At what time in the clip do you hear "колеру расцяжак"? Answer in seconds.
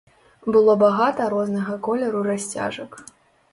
1.89-2.91